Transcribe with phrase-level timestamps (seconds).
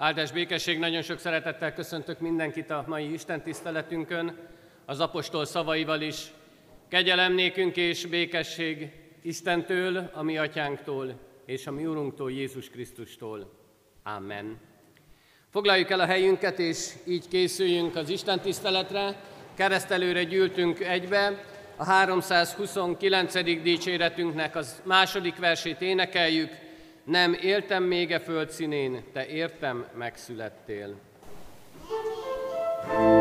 [0.00, 4.36] Áldás békesség, nagyon sok szeretettel köszöntök mindenkit a mai Isten tiszteletünkön,
[4.84, 6.26] az apostol szavaival is.
[6.88, 8.90] Kegyelem nékünk és békesség
[9.22, 13.52] Istentől, a mi atyánktól és a mi Urunktól, Jézus Krisztustól.
[14.02, 14.60] Amen.
[15.50, 19.22] Foglaljuk el a helyünket, és így készüljünk az Isten tiszteletre.
[19.54, 21.44] Keresztelőre gyűltünk egybe,
[21.76, 23.42] a 329.
[23.42, 26.67] dicséretünknek az második versét énekeljük,
[27.08, 30.94] nem éltem még e föld színén, te értem megszülettél.
[32.86, 33.17] thank you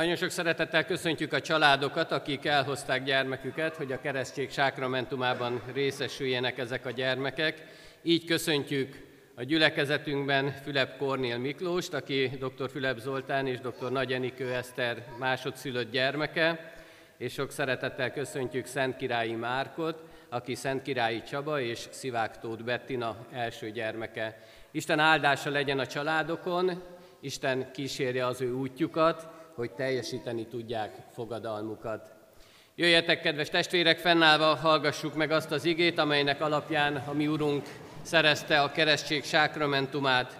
[0.00, 6.86] Nagyon sok szeretettel köszöntjük a családokat, akik elhozták gyermeküket, hogy a keresztség sákramentumában részesüljenek ezek
[6.86, 7.62] a gyermekek.
[8.02, 12.70] Így köszöntjük a gyülekezetünkben Fülep Kornél Miklóst, aki dr.
[12.70, 13.90] Fülep Zoltán és dr.
[13.90, 16.72] Nagy Enikő Eszter másodszülött gyermeke,
[17.18, 23.16] és sok szeretettel köszöntjük Szent Királyi Márkot, aki Szent Királyi Csaba és Szivák Tóth Bettina
[23.32, 24.42] első gyermeke.
[24.70, 26.82] Isten áldása legyen a családokon,
[27.20, 32.10] Isten kísérje az ő útjukat, hogy teljesíteni tudják fogadalmukat.
[32.74, 37.66] Jöjjetek, kedves testvérek, fennállva hallgassuk meg azt az igét, amelynek alapján a mi Urunk
[38.02, 40.38] szerezte a keresztség sákramentumát.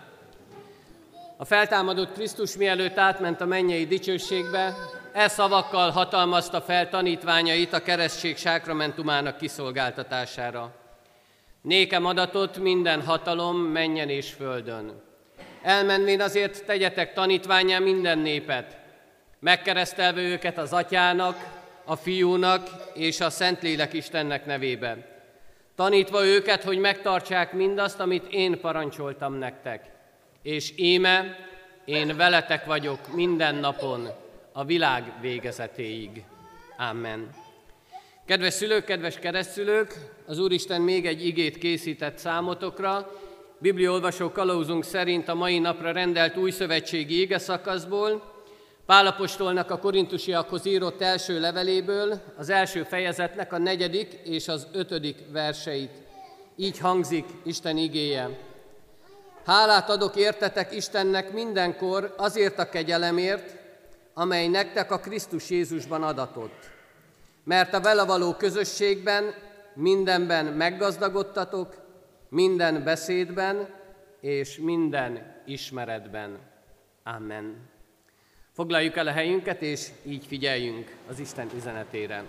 [1.36, 4.74] A feltámadott Krisztus mielőtt átment a mennyei dicsőségbe,
[5.12, 10.74] e szavakkal hatalmazta fel tanítványait a keresztség sákramentumának kiszolgáltatására.
[11.62, 15.02] Nékem adatot minden hatalom menjen és földön.
[15.62, 18.79] Elmenvén azért tegyetek tanítványá minden népet,
[19.40, 25.04] megkeresztelve őket az atyának, a fiúnak és a Szentlélek Istennek nevében.
[25.76, 29.84] Tanítva őket, hogy megtartsák mindazt, amit én parancsoltam nektek.
[30.42, 31.36] És íme,
[31.84, 34.08] én veletek vagyok minden napon,
[34.52, 36.24] a világ végezetéig.
[36.90, 37.30] Amen.
[38.26, 39.94] Kedves szülők, kedves keresztülők,
[40.26, 43.12] az Úristen még egy igét készített számotokra.
[43.58, 48.39] Bibliolvasó kalauzunk szerint a mai napra rendelt új szövetségi ige szakaszból,
[48.90, 55.90] Pálapostolnak a korintusiakhoz írott első leveléből az első fejezetnek a negyedik és az ötödik verseit.
[56.56, 58.38] Így hangzik Isten igéje.
[59.44, 63.56] Hálát adok értetek Istennek mindenkor azért a kegyelemért,
[64.14, 66.70] amely nektek a Krisztus Jézusban adatott.
[67.44, 69.34] Mert a vele való közösségben
[69.74, 71.76] mindenben meggazdagodtatok,
[72.28, 73.68] minden beszédben
[74.20, 76.38] és minden ismeretben.
[77.04, 77.78] Amen.
[78.60, 82.24] Foglaljuk el a helyünket, és így figyeljünk az Isten üzenetére.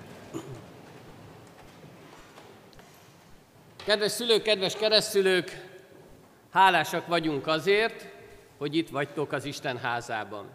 [3.86, 5.68] Kedves szülők, kedves keresztülők,
[6.52, 8.08] hálásak vagyunk azért,
[8.58, 10.50] hogy itt vagytok az Isten házában.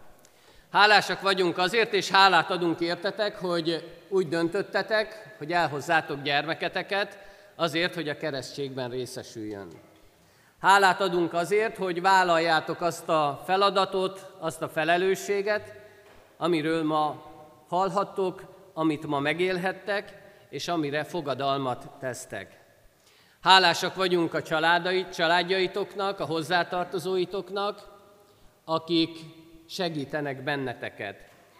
[0.70, 7.18] Hálásak vagyunk azért, és hálát adunk értetek, hogy úgy döntöttetek, hogy elhozzátok gyermeketeket,
[7.54, 9.68] azért, hogy a keresztségben részesüljön.
[10.66, 15.72] Hálát adunk azért, hogy vállaljátok azt a feladatot, azt a felelősséget,
[16.36, 17.22] amiről ma
[17.68, 18.42] hallhattok,
[18.74, 22.60] amit ma megélhettek, és amire fogadalmat tesztek.
[23.40, 24.42] Hálásak vagyunk a
[25.12, 27.80] családjaitoknak, a hozzátartozóitoknak,
[28.64, 29.18] akik
[29.68, 31.16] segítenek benneteket.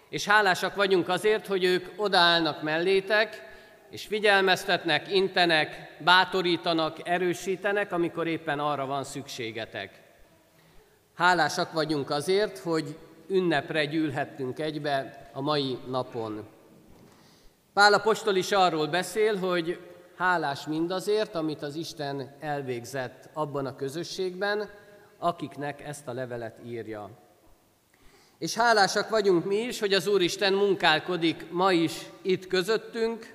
[0.08, 3.45] És hálásak vagyunk azért, hogy ők odaállnak mellétek,
[3.96, 10.02] és figyelmeztetnek, intenek, bátorítanak, erősítenek, amikor éppen arra van szükségetek.
[11.14, 12.98] Hálásak vagyunk azért, hogy
[13.28, 16.46] ünnepre gyűlhettünk egybe a mai napon.
[17.72, 19.80] Pál apostol is arról beszél, hogy
[20.16, 24.70] hálás mindazért, amit az Isten elvégzett abban a közösségben,
[25.18, 27.10] akiknek ezt a levelet írja.
[28.38, 33.34] És hálásak vagyunk mi is, hogy az Úristen munkálkodik ma is itt közöttünk,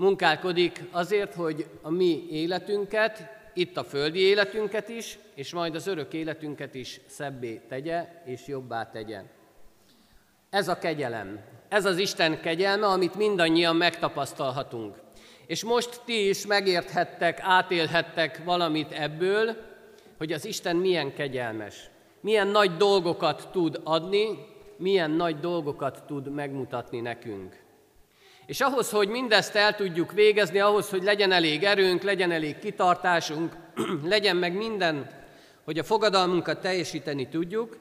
[0.00, 6.12] munkálkodik azért, hogy a mi életünket, itt a földi életünket is, és majd az örök
[6.12, 9.22] életünket is szebbé tegye és jobbá tegye.
[10.50, 14.96] Ez a kegyelem, ez az Isten kegyelme, amit mindannyian megtapasztalhatunk.
[15.46, 19.56] És most ti is megérthettek, átélhettek valamit ebből,
[20.18, 24.26] hogy az Isten milyen kegyelmes, milyen nagy dolgokat tud adni,
[24.76, 27.68] milyen nagy dolgokat tud megmutatni nekünk.
[28.50, 33.56] És ahhoz, hogy mindezt el tudjuk végezni, ahhoz, hogy legyen elég erőnk, legyen elég kitartásunk,
[34.04, 35.10] legyen meg minden,
[35.64, 37.78] hogy a fogadalmunkat teljesíteni tudjuk,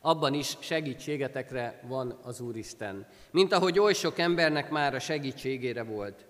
[0.00, 3.06] abban is segítségetekre van az Úristen.
[3.30, 6.26] Mint ahogy oly sok embernek már a segítségére volt.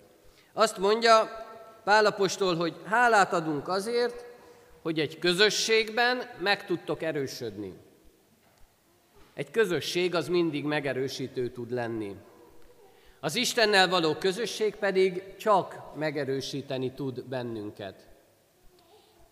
[0.53, 1.29] Azt mondja
[1.83, 4.25] Pálapostól, hogy hálát adunk azért,
[4.81, 7.73] hogy egy közösségben meg tudtok erősödni.
[9.33, 12.15] Egy közösség az mindig megerősítő tud lenni.
[13.23, 18.07] Az Istennel való közösség pedig csak megerősíteni tud bennünket.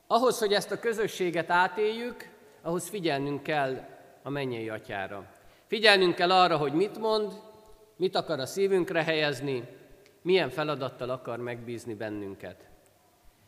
[0.07, 2.29] Ahhoz, hogy ezt a közösséget átéljük,
[2.61, 3.87] ahhoz figyelnünk kell
[4.23, 5.25] a mennyei atyára.
[5.67, 7.33] Figyelnünk kell arra, hogy mit mond,
[7.95, 9.67] mit akar a szívünkre helyezni,
[10.21, 12.67] milyen feladattal akar megbízni bennünket.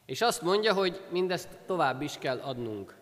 [0.06, 2.96] És azt mondja, hogy mindezt tovább is kell adnunk.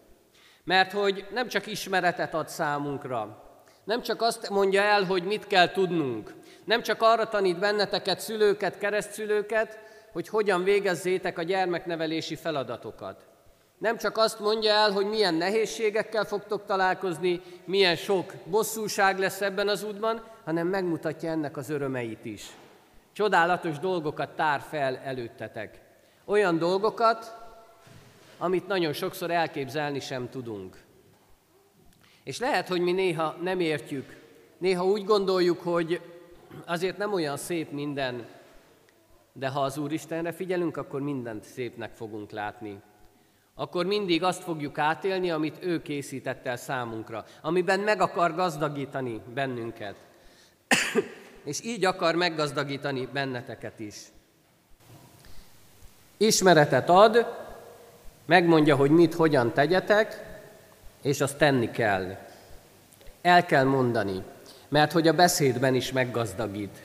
[0.64, 3.44] Mert hogy nem csak ismeretet ad számunkra,
[3.84, 6.34] nem csak azt mondja el, hogy mit kell tudnunk,
[6.70, 9.80] nem csak arra tanít benneteket, szülőket, keresztszülőket,
[10.12, 13.28] hogy hogyan végezzétek a gyermeknevelési feladatokat.
[13.78, 19.68] Nem csak azt mondja el, hogy milyen nehézségekkel fogtok találkozni, milyen sok bosszúság lesz ebben
[19.68, 22.50] az útban, hanem megmutatja ennek az örömeit is.
[23.14, 25.80] Csodálatos dolgokat tár fel előttetek.
[26.26, 27.36] Olyan dolgokat,
[28.38, 30.78] amit nagyon sokszor elképzelni sem tudunk.
[32.24, 34.16] És lehet, hogy mi néha nem értjük,
[34.58, 36.02] néha úgy gondoljuk, hogy
[36.66, 38.26] azért nem olyan szép minden,
[39.34, 42.82] de ha az Úristenre figyelünk, akkor mindent szépnek fogunk látni.
[43.56, 49.96] Akkor mindig azt fogjuk átélni, amit ő készített el számunkra, amiben meg akar gazdagítani bennünket.
[51.44, 53.96] És így akar meggazdagítani benneteket is.
[56.18, 57.26] Ismeretet ad,
[58.26, 60.30] megmondja, hogy mit, hogyan tegyetek,
[61.02, 62.18] és azt tenni kell.
[63.22, 64.24] El kell mondani,
[64.70, 66.78] mert hogy a beszédben is meggazdagít.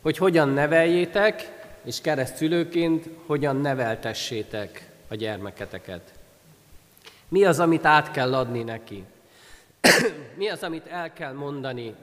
[0.00, 6.12] Hogy hogyan neveljétek, és keresztülőként hogyan neveltessétek a gyermeketeket.
[7.28, 9.04] Mi az, amit át kell adni neki?
[10.38, 11.94] Mi az, amit el kell mondani,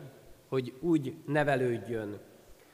[0.50, 2.20] hogy úgy nevelődjön,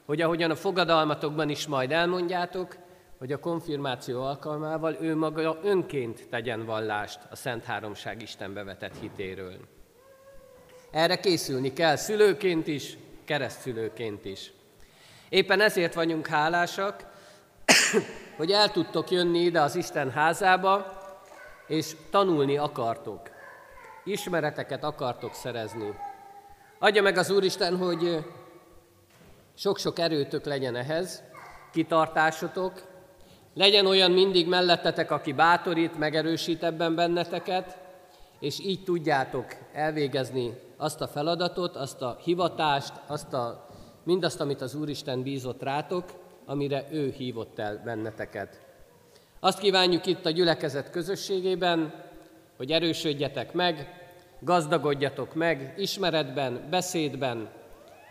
[0.05, 2.75] hogy ahogyan a fogadalmatokban is majd elmondjátok,
[3.17, 9.57] hogy a konfirmáció alkalmával ő maga önként tegyen vallást a Szent Háromság Istenbe vetett hitéről.
[10.93, 14.51] Erre készülni kell szülőként is, keresztszülőként is.
[15.29, 17.05] Éppen ezért vagyunk hálásak,
[18.37, 21.01] hogy el tudtok jönni ide az Isten házába,
[21.67, 23.29] és tanulni akartok.
[24.03, 25.93] Ismereteket akartok szerezni.
[26.79, 28.25] Adja meg az Úristen, hogy
[29.57, 31.23] sok-sok erőtök legyen ehhez,
[31.71, 32.91] kitartásotok,
[33.55, 37.77] Legyen olyan mindig mellettetek, aki bátorít, megerősít ebben benneteket,
[38.39, 43.67] és így tudjátok elvégezni azt a feladatot, azt a hivatást, azt a,
[44.03, 46.05] mindazt, amit az Úristen bízott rátok,
[46.45, 48.61] amire ő hívott el benneteket.
[49.39, 51.93] Azt kívánjuk itt a gyülekezet közösségében,
[52.57, 54.01] hogy erősödjetek meg,
[54.39, 57.49] gazdagodjatok meg ismeretben, beszédben,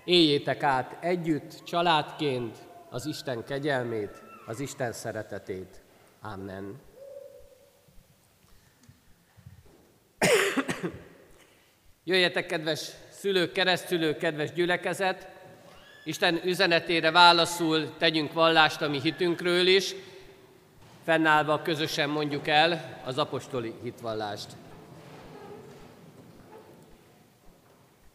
[0.05, 2.57] éljétek át együtt, családként
[2.91, 5.81] az Isten kegyelmét, az Isten szeretetét.
[6.23, 6.92] Amen.
[12.05, 15.29] Jöjjetek, kedves szülők, keresztülők, kedves gyülekezet!
[16.05, 19.95] Isten üzenetére válaszul tegyünk vallást a mi hitünkről is,
[21.05, 24.47] fennállva közösen mondjuk el az apostoli hitvallást.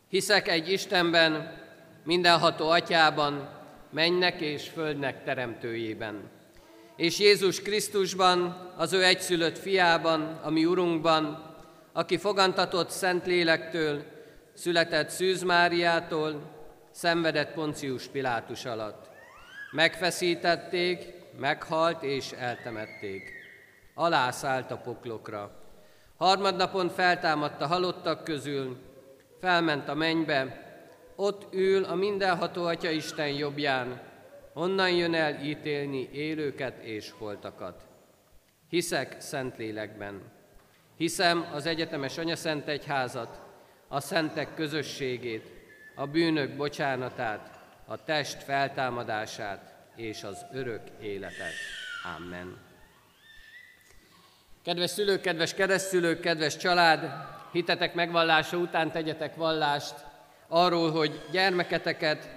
[0.10, 1.62] Hiszek egy Istenben,
[2.04, 3.50] mindenható atyában,
[3.90, 6.30] mennek és földnek teremtőjében.
[6.96, 11.47] És Jézus Krisztusban, az ő egyszülött fiában, a mi Urunkban,
[11.98, 14.04] aki fogantatott Szent Lélektől,
[14.54, 16.42] született Szűz Máriától,
[16.92, 19.10] szenvedett Poncius Pilátus alatt.
[19.72, 23.32] Megfeszítették, meghalt és eltemették.
[23.94, 25.52] Alászállt a poklokra.
[26.18, 28.78] Harmadnapon feltámadt a halottak közül,
[29.40, 30.66] felment a mennybe,
[31.16, 34.02] ott ül a mindenható Atya Isten jobbján,
[34.54, 37.82] onnan jön el ítélni élőket és holtakat.
[38.70, 40.37] Hiszek Szentlélekben.
[40.98, 43.40] Hiszem az egyetemes Anyaszent Egyházat,
[43.88, 45.46] a szentek közösségét,
[45.96, 51.54] a bűnök bocsánatát, a test feltámadását és az örök életet.
[52.18, 52.58] Amen.
[54.64, 57.12] Kedves szülők, kedves keresztülők, kedves család,
[57.52, 59.96] hitetek megvallása után tegyetek vallást
[60.48, 62.30] arról, hogy gyermeketeket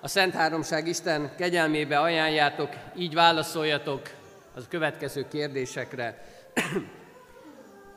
[0.00, 4.10] a Szent Háromság Isten kegyelmébe ajánljátok, így válaszoljatok
[4.54, 6.24] az következő kérdésekre.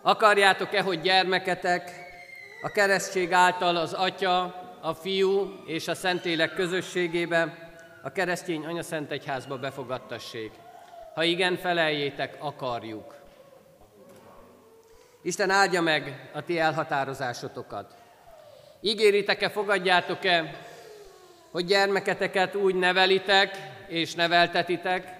[0.01, 1.91] Akarjátok-e, hogy gyermeketek
[2.61, 4.41] a keresztség által az Atya,
[4.81, 7.69] a Fiú és a Szentlélek közösségébe,
[8.03, 10.51] a keresztény Anya Egyházba befogadtassék?
[11.13, 13.15] Ha igen, feleljétek, akarjuk.
[15.21, 17.95] Isten áldja meg a ti elhatározásotokat.
[18.81, 20.59] Ígéritek-e, fogadjátok-e,
[21.51, 25.18] hogy gyermeketeket úgy nevelitek és neveltetitek,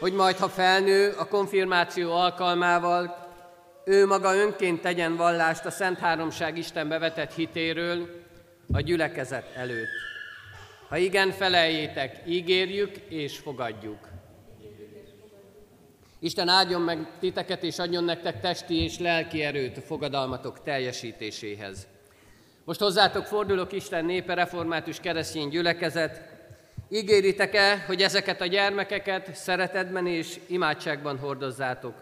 [0.00, 3.28] hogy majd, ha felnő a konfirmáció alkalmával,
[3.84, 8.08] ő maga önként tegyen vallást a Szent Háromság Isten bevetett hitéről
[8.72, 9.88] a gyülekezet előtt.
[10.88, 14.08] Ha igen, feleljétek, ígérjük és fogadjuk.
[16.18, 21.86] Isten áldjon meg titeket, és adjon nektek testi és lelki erőt a fogadalmatok teljesítéséhez.
[22.64, 26.29] Most hozzátok fordulok Isten népe, református keresztény gyülekezet.
[26.92, 31.94] Ígéritek-e, hogy ezeket a gyermekeket szeretetben és imádságban hordozzátok?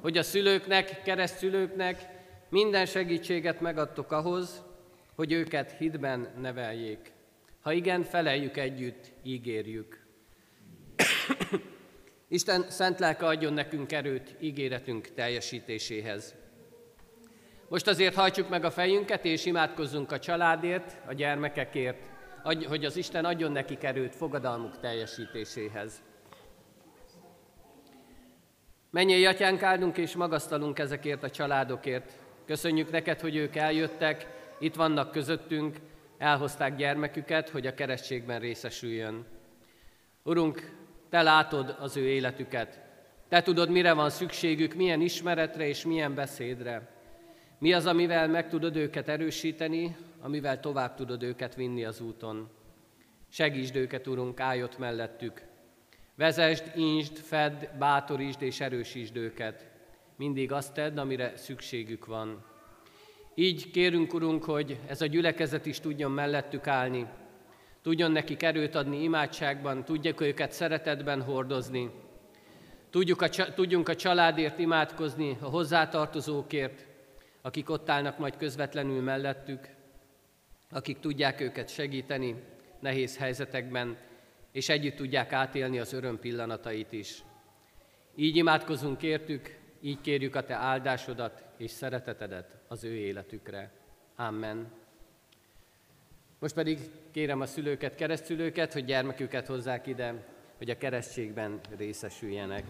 [0.00, 2.06] Hogy a szülőknek, keresztülőknek
[2.48, 4.62] minden segítséget megadtok ahhoz,
[5.14, 7.12] hogy őket hitben neveljék.
[7.60, 10.06] Ha igen, feleljük együtt, ígérjük.
[12.28, 16.34] Isten szent lelke adjon nekünk erőt ígéretünk teljesítéséhez.
[17.68, 23.24] Most azért hajtsuk meg a fejünket, és imádkozzunk a családért, a gyermekekért, hogy az Isten
[23.24, 26.02] adjon nekik erőt fogadalmuk teljesítéséhez.
[28.90, 32.18] Menjél, atyánk, áldunk és magasztalunk ezekért a családokért.
[32.46, 34.26] Köszönjük neked, hogy ők eljöttek,
[34.58, 35.76] itt vannak közöttünk,
[36.18, 39.26] elhozták gyermeküket, hogy a keresztségben részesüljön.
[40.22, 40.78] Urunk,
[41.10, 42.80] Te látod az ő életüket.
[43.28, 46.88] Te tudod, mire van szükségük, milyen ismeretre és milyen beszédre.
[47.60, 52.48] Mi az, amivel meg tudod őket erősíteni, amivel tovább tudod őket vinni az úton.
[53.28, 55.42] Segítsd őket, Urunk, állj ott mellettük.
[56.14, 59.66] Vezesd, insd, fedd, bátorítsd és erősítsd őket.
[60.16, 62.44] Mindig azt tedd, amire szükségük van.
[63.34, 67.06] Így kérünk, Urunk, hogy ez a gyülekezet is tudjon mellettük állni,
[67.82, 71.90] tudjon nekik erőt adni imádságban, tudják őket szeretetben hordozni,
[72.90, 76.86] Tudjuk a, tudjunk a családért imádkozni, a hozzátartozókért,
[77.40, 79.68] akik ott állnak majd közvetlenül mellettük,
[80.70, 82.42] akik tudják őket segíteni
[82.80, 83.96] nehéz helyzetekben,
[84.52, 87.22] és együtt tudják átélni az öröm pillanatait is.
[88.14, 93.70] Így imádkozunk értük, így kérjük a Te áldásodat és szeretetedet az ő életükre.
[94.16, 94.72] Amen.
[96.38, 96.78] Most pedig
[97.10, 102.64] kérem a szülőket, keresztülőket, hogy gyermeküket hozzák ide, hogy a keresztségben részesüljenek.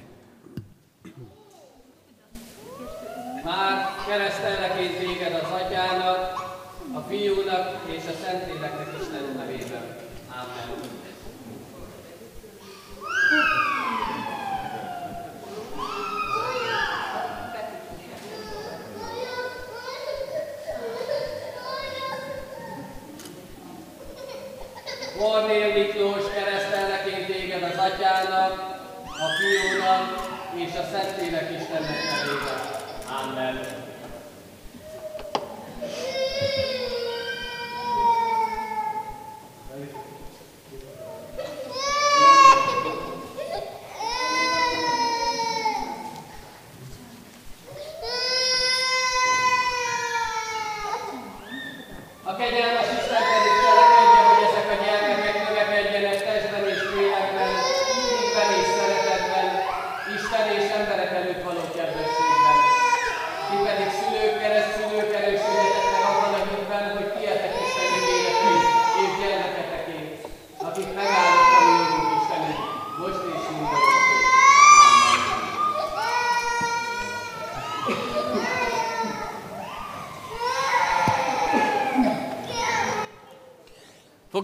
[3.44, 6.48] már keresztelneként véged az Atyának,
[6.94, 9.96] a Fiúnak és a Szentléleknek Isten nevében.
[10.30, 10.98] Amen.
[25.18, 28.52] Kornél Miklós keresztelneként téged az Atyának,
[29.04, 32.79] a Fiúnak és a Szentlélek Istennek nevében.
[33.12, 33.79] Amen.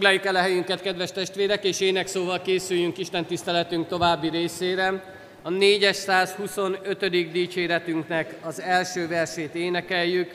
[0.07, 5.03] Foglaljuk el a helyünket, kedves testvérek, és ének szóval készüljünk Isten tiszteletünk további részére.
[5.41, 7.31] A 425.
[7.31, 10.31] dicséretünknek az első versét énekeljük.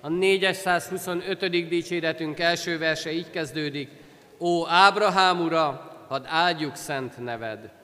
[0.00, 1.68] A 425.
[1.68, 3.88] dicséretünk első verse így kezdődik.
[4.38, 7.83] Ó Ábrahám ura, hadd áldjuk szent neved!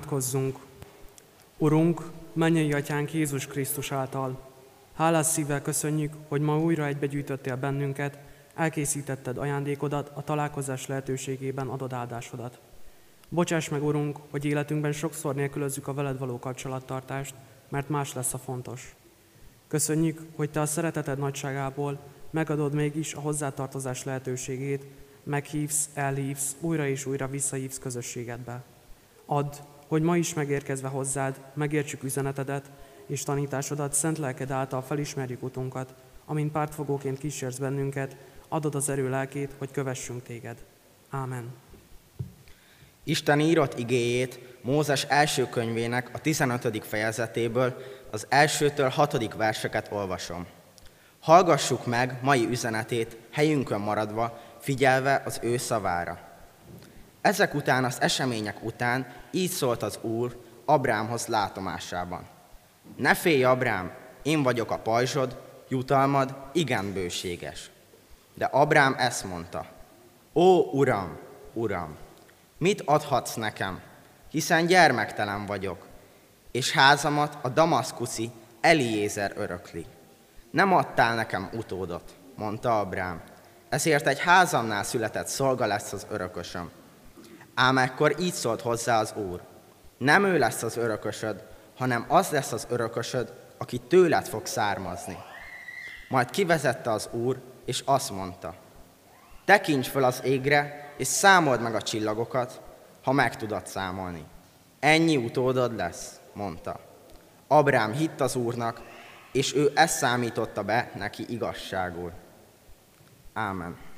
[0.00, 0.58] Imádkozzunk!
[1.58, 4.40] Urunk, mennyei atyánk Jézus Krisztus által,
[4.94, 8.18] hálás szívvel köszönjük, hogy ma újra egybegyűjtöttél bennünket,
[8.54, 12.60] elkészítetted ajándékodat, a találkozás lehetőségében adod áldásodat.
[13.28, 17.34] Bocsáss meg, Urunk, hogy életünkben sokszor nélkülözzük a veled való kapcsolattartást,
[17.68, 18.94] mert más lesz a fontos.
[19.68, 21.98] Köszönjük, hogy Te a szereteted nagyságából
[22.30, 24.86] megadod mégis a hozzátartozás lehetőségét,
[25.22, 28.62] meghívsz, elhívsz, újra és újra visszahívsz közösségedbe.
[29.26, 29.54] Add,
[29.90, 32.70] hogy ma is megérkezve hozzád, megértsük üzenetedet
[33.06, 35.94] és tanításodat, szent lelked által felismerjük utunkat,
[36.26, 38.16] amint pártfogóként kísérsz bennünket,
[38.48, 40.64] adod az erő lelkét, hogy kövessünk téged.
[41.10, 41.52] Ámen.
[43.04, 46.84] Isten írott igéjét Mózes első könyvének a 15.
[46.84, 47.76] fejezetéből
[48.10, 50.46] az elsőtől hatodik verseket olvasom.
[51.20, 56.29] Hallgassuk meg mai üzenetét helyünkön maradva, figyelve az ő szavára.
[57.20, 62.26] Ezek után, az események után így szólt az Úr Abrámhoz látomásában.
[62.96, 67.70] Ne félj, Abrám, én vagyok a pajzsod, jutalmad igen bőséges.
[68.34, 69.66] De Abrám ezt mondta,
[70.34, 71.18] Ó, Uram,
[71.52, 71.96] Uram,
[72.58, 73.80] mit adhatsz nekem,
[74.30, 75.86] hiszen gyermektelen vagyok,
[76.50, 78.30] és házamat a damaszkuszi
[78.60, 79.86] Eliézer örökli.
[80.50, 83.22] Nem adtál nekem utódot, mondta Abrám,
[83.68, 86.70] ezért egy házamnál született szolga lesz az örökösöm.
[87.60, 89.42] Ám ekkor így szólt hozzá az Úr.
[89.98, 91.44] Nem ő lesz az örökösöd,
[91.76, 95.18] hanem az lesz az örökösöd, aki tőled fog származni.
[96.08, 98.54] Majd kivezette az Úr, és azt mondta,
[99.44, 102.60] tekints fel az égre, és számold meg a csillagokat,
[103.02, 104.24] ha meg tudod számolni.
[104.78, 106.80] Ennyi utódod lesz, mondta.
[107.46, 108.80] Abrám hitt az Úrnak,
[109.32, 112.12] és ő ezt számította be neki igazságul.
[113.32, 113.89] Ámen.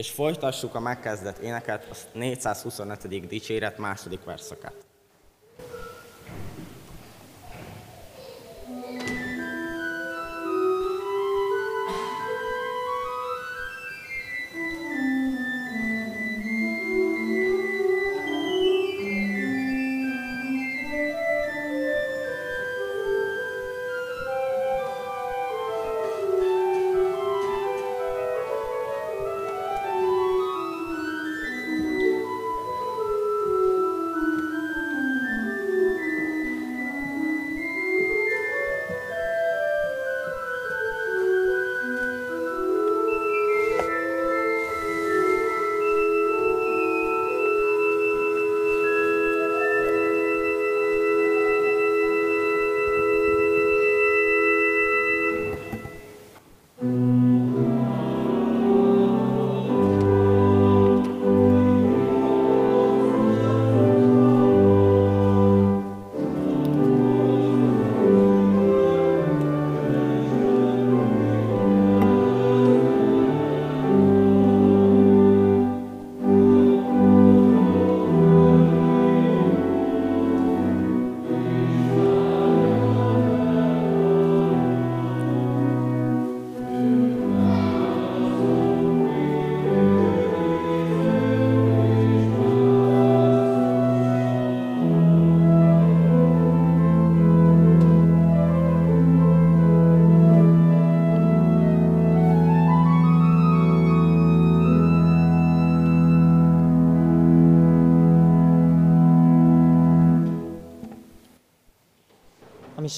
[0.00, 3.28] És folytassuk a megkezdett éneket, a 425.
[3.28, 4.89] dicséret második verszakát.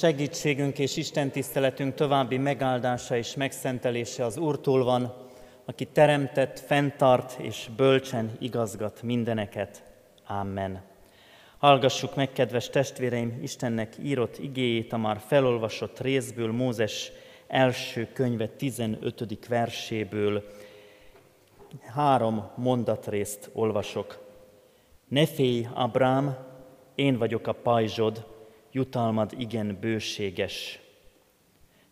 [0.03, 5.15] Segítségünk és Isten tiszteletünk további megáldása és megszentelése az Úrtól van,
[5.65, 9.83] aki teremtett, fenntart és bölcsen igazgat mindeneket.
[10.27, 10.83] Amen.
[11.59, 17.13] Hallgassuk meg, kedves testvéreim, Istennek írott igéjét a már felolvasott részből, Mózes
[17.47, 19.47] első könyve 15.
[19.49, 20.45] verséből.
[21.95, 24.19] Három mondatrészt olvasok.
[25.09, 26.37] Ne félj, Abrám,
[26.95, 28.32] én vagyok a pajzsod,
[28.73, 30.81] jutalmad igen bőséges.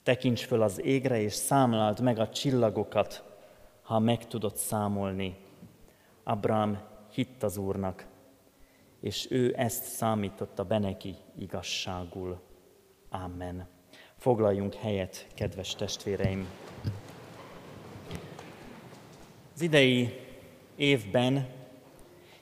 [0.03, 3.25] Tekints föl az égre, és számláld meg a csillagokat,
[3.83, 5.37] ha meg tudod számolni.
[6.25, 8.07] Abrám hitt az Úrnak,
[9.01, 12.41] és ő ezt számította be neki igazságul.
[13.09, 13.69] Amen.
[14.17, 16.49] Foglaljunk helyet, kedves testvéreim!
[19.55, 20.21] Az idei
[20.77, 21.49] évben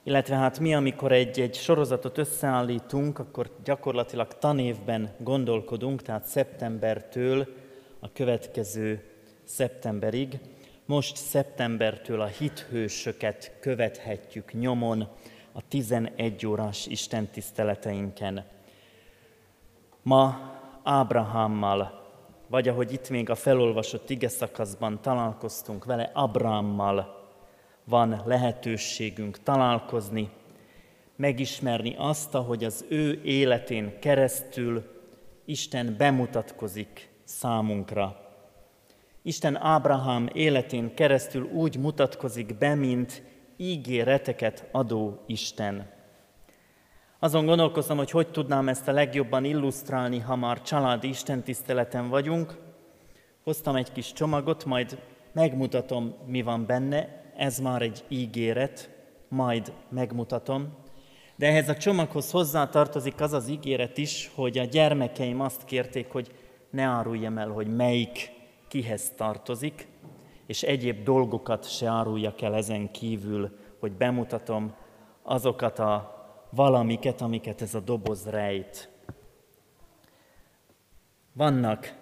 [0.08, 7.46] illetve hát mi, amikor egy-egy sorozatot összeállítunk, akkor gyakorlatilag tanévben gondolkodunk, tehát szeptembertől
[8.00, 9.04] a következő
[9.44, 10.38] szeptemberig.
[10.84, 15.08] Most szeptembertől a hithősöket követhetjük nyomon
[15.52, 18.44] a 11 órás istentiszteleteinken.
[20.02, 22.10] Ma Ábrahámmal,
[22.46, 24.28] vagy ahogy itt még a felolvasott ige
[25.00, 27.27] találkoztunk vele, Abrámmal,
[27.88, 30.30] van lehetőségünk találkozni,
[31.16, 34.96] megismerni azt, hogy az ő életén keresztül
[35.44, 38.16] Isten bemutatkozik számunkra.
[39.22, 43.22] Isten Ábrahám életén keresztül úgy mutatkozik be, mint
[43.56, 45.90] ígéreteket adó Isten.
[47.18, 52.56] Azon gondolkozom, hogy hogy tudnám ezt a legjobban illusztrálni, ha már családi istentiszteleten vagyunk.
[53.44, 54.98] Hoztam egy kis csomagot, majd
[55.32, 58.90] megmutatom, mi van benne, ez már egy ígéret,
[59.28, 60.74] majd megmutatom.
[61.36, 66.32] De ehhez a csomaghoz hozzátartozik az az ígéret is, hogy a gyermekeim azt kérték, hogy
[66.70, 68.30] ne áruljam el, hogy melyik
[68.68, 69.88] kihez tartozik,
[70.46, 74.74] és egyéb dolgokat se áruljak el ezen kívül, hogy bemutatom
[75.22, 76.16] azokat a
[76.50, 78.90] valamiket, amiket ez a doboz rejt.
[81.32, 81.96] Vannak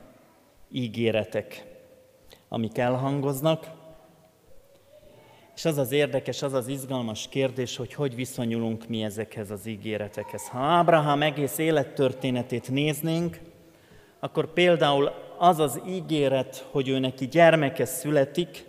[0.71, 1.67] ígéretek,
[2.49, 3.76] amik elhangoznak,
[5.57, 10.49] és az az érdekes, az az izgalmas kérdés, hogy hogy viszonyulunk mi ezekhez az ígéretekhez.
[10.49, 13.41] Ha Ábrahám egész élettörténetét néznénk,
[14.21, 18.65] akkor például az az ígéret, hogy ő neki gyermeke születik,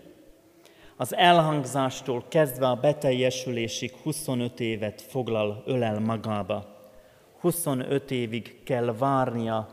[0.96, 6.76] az elhangzástól kezdve a beteljesülésig 25 évet foglal, ölel magába.
[7.40, 9.68] 25 évig kell várnia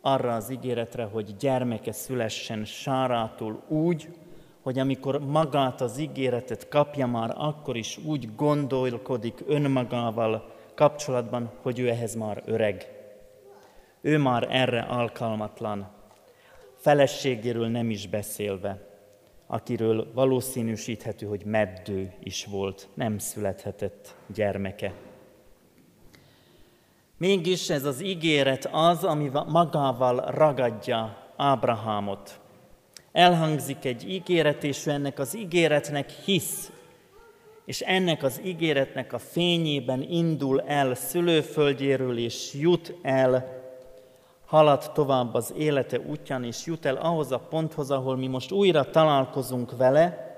[0.00, 4.08] arra az ígéretre, hogy gyermeke szülessen Sárától úgy,
[4.62, 11.88] hogy amikor magát az ígéretet kapja már, akkor is úgy gondolkodik önmagával kapcsolatban, hogy ő
[11.88, 12.98] ehhez már öreg.
[14.00, 15.88] Ő már erre alkalmatlan.
[16.76, 18.88] Feleségéről nem is beszélve.
[19.52, 24.92] akiről valószínűsíthető, hogy meddő is volt, nem születhetett gyermeke.
[27.16, 32.40] Mégis ez az ígéret az, ami magával ragadja Ábrahámot.
[33.12, 36.72] Elhangzik egy ígéret, és ő ennek az ígéretnek hisz,
[37.64, 43.58] és ennek az ígéretnek a fényében indul el szülőföldjéről, és jut el,
[44.46, 48.90] halad tovább az élete útján, és jut el ahhoz a ponthoz, ahol mi most újra
[48.90, 50.30] találkozunk vele,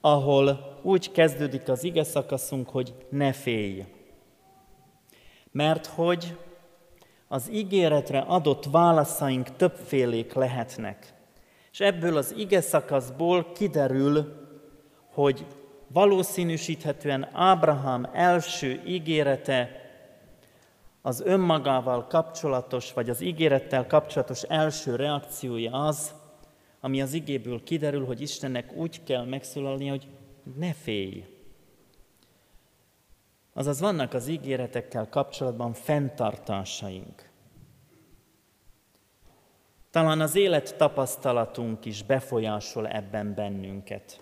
[0.00, 3.84] ahol úgy kezdődik az ige szakaszunk, hogy ne félj.
[5.52, 6.36] Mert hogy
[7.32, 11.14] az ígéretre adott válaszaink többfélék lehetnek.
[11.72, 14.32] És ebből az ige szakaszból kiderül,
[15.12, 15.46] hogy
[15.86, 19.70] valószínűsíthetően Ábrahám első ígérete
[21.02, 26.14] az önmagával kapcsolatos, vagy az ígérettel kapcsolatos első reakciója az,
[26.80, 30.06] ami az igéből kiderül, hogy Istennek úgy kell megszólalnia, hogy
[30.56, 31.24] ne félj.
[33.60, 37.30] Azaz vannak az ígéretekkel kapcsolatban fenntartásaink.
[39.90, 44.20] Talán az élet tapasztalatunk is befolyásol ebben bennünket.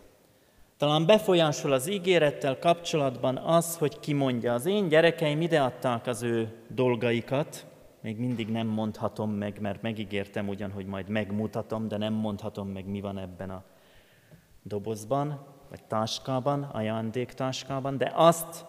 [0.76, 6.64] Talán befolyásol az ígérettel kapcsolatban az, hogy ki mondja, az én gyerekeim ideadták az ő
[6.68, 7.66] dolgaikat,
[8.00, 12.86] még mindig nem mondhatom meg, mert megígértem ugyan, hogy majd megmutatom, de nem mondhatom meg,
[12.86, 13.64] mi van ebben a
[14.62, 18.66] dobozban, vagy táskában, ajándéktáskában, de azt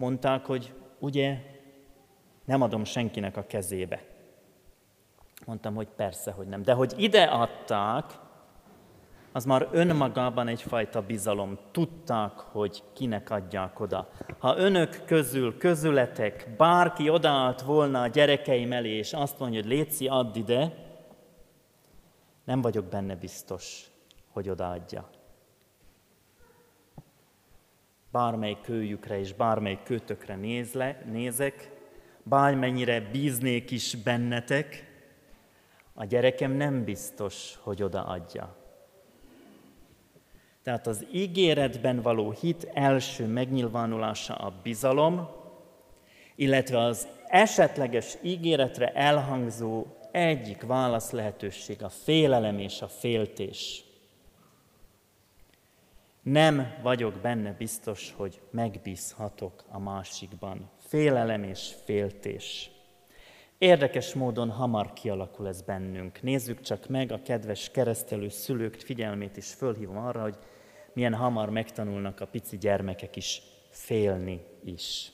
[0.00, 1.38] mondták, hogy ugye
[2.44, 4.02] nem adom senkinek a kezébe.
[5.46, 6.62] Mondtam, hogy persze, hogy nem.
[6.62, 8.04] De hogy ide adták,
[9.32, 11.58] az már önmagában egyfajta bizalom.
[11.70, 14.08] Tudták, hogy kinek adják oda.
[14.38, 20.08] Ha önök közül, közületek, bárki odaállt volna a gyerekeim elé, és azt mondja, hogy Léci,
[20.08, 20.74] add ide,
[22.44, 23.90] nem vagyok benne biztos,
[24.32, 25.08] hogy odaadja.
[28.12, 31.70] Bármely kőjükre és bármely kötökre nézle, nézek,
[32.22, 34.88] bármennyire bíznék is bennetek,
[35.94, 38.56] a gyerekem nem biztos, hogy odaadja.
[40.62, 45.28] Tehát az ígéretben való hit első megnyilvánulása a bizalom,
[46.34, 53.84] illetve az esetleges ígéretre elhangzó egyik válasz lehetőség a félelem és a féltés.
[56.22, 60.70] Nem vagyok benne biztos, hogy megbízhatok a másikban.
[60.78, 62.70] Félelem és féltés.
[63.58, 66.22] Érdekes módon hamar kialakul ez bennünk.
[66.22, 70.38] Nézzük csak meg a kedves keresztelő szülők figyelmét is fölhívom arra, hogy
[70.92, 75.12] milyen hamar megtanulnak a pici gyermekek is félni is.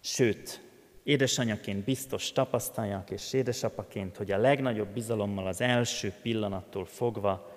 [0.00, 0.60] Sőt,
[1.02, 7.53] édesanyaként biztos tapasztalják, és édesapaként, hogy a legnagyobb bizalommal az első pillanattól fogva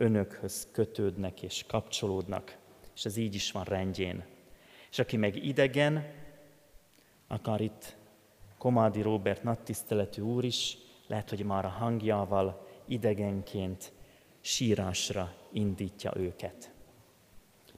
[0.00, 2.56] önökhöz kötődnek és kapcsolódnak,
[2.94, 4.24] és ez így is van rendjén.
[4.90, 6.12] És aki meg idegen,
[7.26, 7.96] akár itt
[8.58, 13.92] Komádi Róbert nagy tiszteletű úr is, lehet, hogy már a hangjával idegenként
[14.40, 16.72] sírásra indítja őket.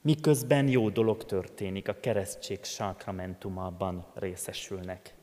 [0.00, 5.14] Miközben jó dolog történik, a keresztség sákramentumában részesülnek.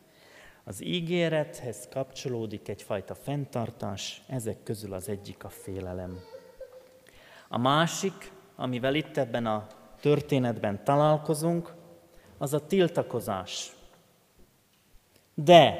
[0.63, 6.19] Az ígérethez kapcsolódik egyfajta fenntartás, ezek közül az egyik a félelem.
[7.51, 9.67] A másik, amivel itt ebben a
[10.01, 11.73] történetben találkozunk,
[12.37, 13.71] az a tiltakozás.
[15.33, 15.75] De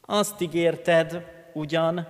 [0.00, 2.08] azt ígérted ugyan,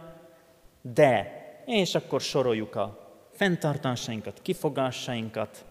[0.81, 1.33] de,
[1.67, 5.65] és akkor soroljuk a fenntartásainkat, kifogásainkat.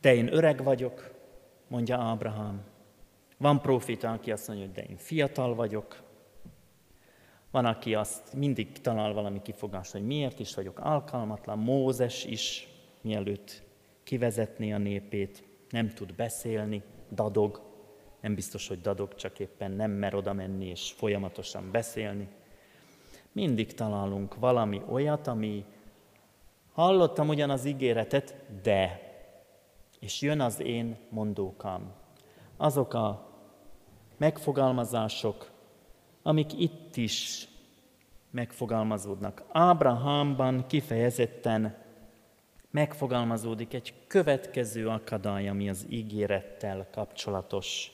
[0.00, 1.10] De én öreg vagyok,
[1.68, 2.62] mondja Ábrahám.
[3.36, 6.02] Van profita, aki azt mondja, hogy de én fiatal vagyok.
[7.50, 11.58] Van, aki azt mindig talál valami kifogást, hogy miért is vagyok alkalmatlan.
[11.58, 12.68] Mózes is,
[13.00, 13.62] mielőtt
[14.02, 16.82] kivezetné a népét, nem tud beszélni,
[17.12, 17.60] dadog.
[18.20, 22.28] Nem biztos, hogy dadog, csak éppen nem mer oda menni és folyamatosan beszélni.
[23.32, 25.64] Mindig találunk valami olyat, ami
[26.72, 29.00] hallottam ugyan az ígéretet, de,
[30.00, 31.92] és jön az én mondókám.
[32.56, 33.28] Azok a
[34.16, 35.50] megfogalmazások,
[36.22, 37.48] amik itt is
[38.30, 39.42] megfogalmazódnak.
[39.52, 41.76] Ábrahámban kifejezetten
[42.70, 47.90] megfogalmazódik egy következő akadály, ami az ígérettel kapcsolatos.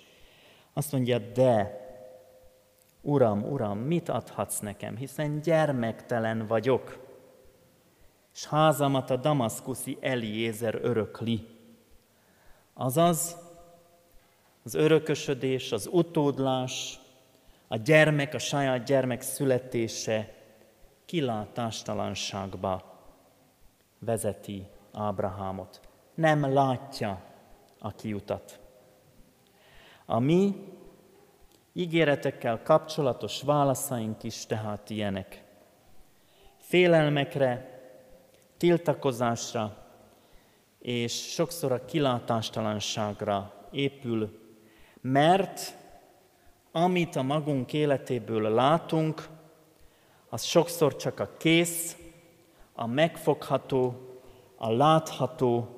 [0.73, 1.85] Azt mondja, de
[3.01, 7.05] Uram, Uram, mit adhatsz nekem, hiszen gyermektelen vagyok,
[8.35, 11.47] és házamat a damaszkuszi Eliézer örökli.
[12.75, 13.37] Azaz,
[14.63, 16.99] az örökösödés, az utódlás,
[17.69, 20.35] a gyermek, a saját gyermek születése
[21.05, 23.01] kilátástalanságba
[23.99, 25.81] vezeti Ábrahámot.
[26.15, 27.23] Nem látja
[27.79, 28.61] a kiutat.
[30.07, 30.55] A mi
[31.73, 35.45] ígéretekkel kapcsolatos válaszaink is tehát ilyenek.
[36.59, 37.81] Félelmekre,
[38.57, 39.77] tiltakozásra
[40.79, 44.41] és sokszor a kilátástalanságra épül,
[45.01, 45.77] mert
[46.77, 49.29] amit a magunk életéből látunk,
[50.29, 51.97] az sokszor csak a kész,
[52.75, 53.95] a megfogható,
[54.57, 55.69] a látható,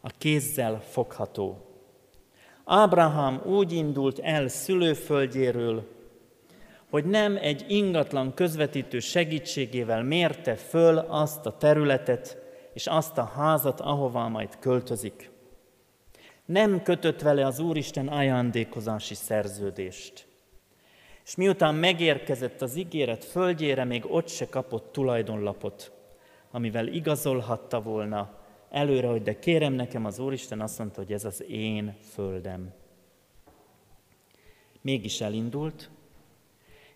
[0.00, 1.56] a kézzel fogható.
[2.64, 5.86] Ábrahám úgy indult el szülőföldjéről,
[6.90, 12.36] hogy nem egy ingatlan közvetítő segítségével mérte föl azt a területet
[12.72, 15.30] és azt a házat, ahová majd költözik.
[16.48, 20.26] Nem kötött vele az Úristen ajándékozási szerződést.
[21.24, 25.92] És miután megérkezett az ígéret földjére, még ott se kapott tulajdonlapot,
[26.50, 28.38] amivel igazolhatta volna
[28.70, 32.72] előre, hogy de kérem nekem az Úristen azt mondta, hogy ez az én földem.
[34.80, 35.90] Mégis elindult,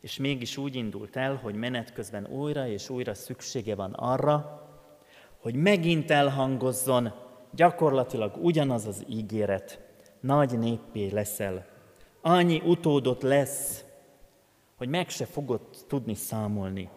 [0.00, 4.66] és mégis úgy indult el, hogy menet közben újra és újra szüksége van arra,
[5.38, 9.80] hogy megint elhangozzon gyakorlatilag ugyanaz az ígéret.
[10.20, 11.66] Nagy néppé leszel.
[12.20, 13.84] Annyi utódot lesz,
[14.76, 16.88] hogy meg se fogod tudni számolni.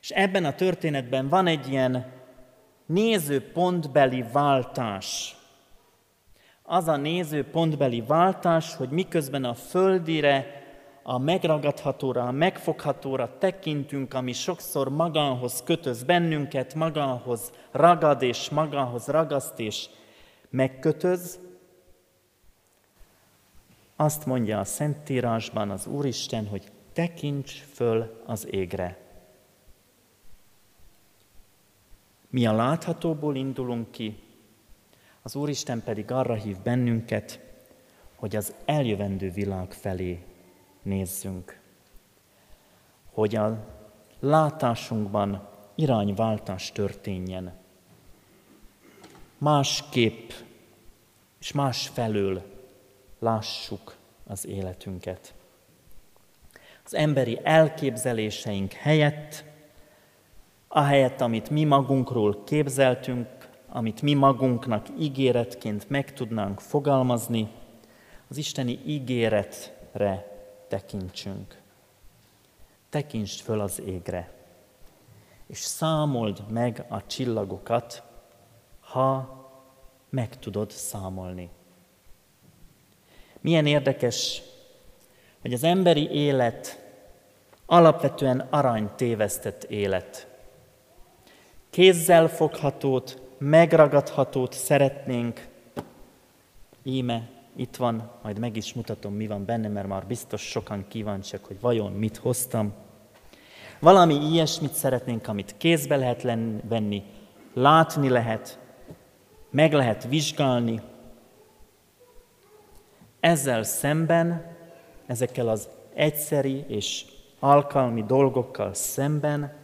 [0.00, 2.12] És ebben a történetben van egy ilyen
[2.86, 5.36] nézőpontbeli váltás.
[6.62, 10.63] Az a nézőpontbeli váltás, hogy miközben a földire,
[11.06, 19.58] a megragadhatóra, a megfoghatóra tekintünk, ami sokszor magához kötöz bennünket, magához ragad és magához ragaszt
[19.60, 19.88] és
[20.50, 21.38] megkötöz,
[23.96, 28.98] azt mondja a Szentírásban az Úristen, hogy tekints föl az égre.
[32.28, 34.18] Mi a láthatóból indulunk ki,
[35.22, 37.40] az Úristen pedig arra hív bennünket,
[38.14, 40.24] hogy az eljövendő világ felé
[40.84, 41.60] nézzünk.
[43.12, 43.58] Hogy a
[44.20, 47.52] látásunkban irányváltás történjen.
[49.38, 50.30] Másképp
[51.40, 52.42] és más felől
[53.18, 55.34] lássuk az életünket.
[56.84, 59.44] Az emberi elképzeléseink helyett
[60.76, 63.28] ahelyett, amit mi magunkról képzeltünk,
[63.68, 67.48] amit mi magunknak ígéretként meg tudnánk fogalmazni,
[68.28, 70.33] az isteni ígéretre
[70.68, 71.62] tekintsünk.
[72.88, 74.32] Tekintsd föl az égre,
[75.46, 78.02] és számold meg a csillagokat,
[78.80, 79.42] ha
[80.08, 81.50] meg tudod számolni.
[83.40, 84.42] Milyen érdekes,
[85.40, 86.82] hogy az emberi élet
[87.66, 90.28] alapvetően aranytévesztett élet.
[91.70, 95.46] Kézzel foghatót, megragadhatót szeretnénk.
[96.82, 101.44] Íme, itt van, majd meg is mutatom, mi van benne, mert már biztos sokan kíváncsiak,
[101.44, 102.72] hogy vajon mit hoztam.
[103.78, 106.22] Valami ilyesmit szeretnénk, amit kézbe lehet
[106.68, 107.02] venni,
[107.52, 108.58] látni lehet,
[109.50, 110.80] meg lehet vizsgálni.
[113.20, 114.56] Ezzel szemben,
[115.06, 117.04] ezekkel az egyszeri és
[117.38, 119.62] alkalmi dolgokkal szemben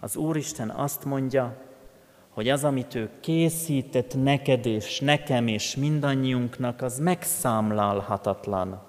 [0.00, 1.56] az Úristen azt mondja,
[2.30, 8.82] hogy az, amit ő készített neked és nekem és mindannyiunknak, az megszámlálhatatlan.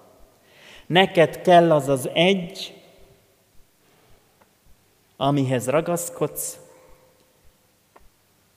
[0.88, 2.82] Neked kell az az egy,
[5.18, 6.60] amihez ragaszkodsz,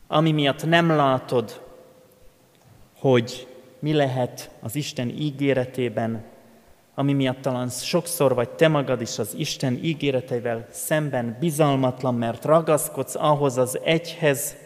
[0.07, 1.61] ami miatt nem látod,
[2.99, 6.25] hogy mi lehet az Isten ígéretében,
[6.95, 13.15] ami miatt talán sokszor vagy te magad is az Isten ígéreteivel szemben bizalmatlan, mert ragaszkodsz
[13.15, 14.57] ahhoz az egyhez,